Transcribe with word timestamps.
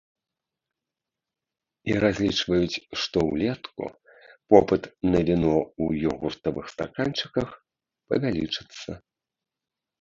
І 1.91 1.97
разлічваюць, 2.03 2.81
што 3.03 3.17
ўлетку 3.29 3.83
попыт 4.55 4.83
на 5.13 5.19
віно 5.29 5.55
ў 5.83 6.11
ёгуртавых 6.15 6.65
стаканчыках 6.75 7.49
павялічыцца. 8.09 8.91